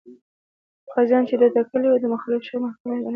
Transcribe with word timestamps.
قاضیان 0.91 1.23
چې 1.29 1.35
ده 1.41 1.47
ټاکلي 1.55 1.87
وو، 1.89 2.01
د 2.03 2.05
مخالف 2.13 2.39
مشر 2.41 2.57
محاکمه 2.63 2.93
یې 2.95 3.01
ګڼله. 3.03 3.09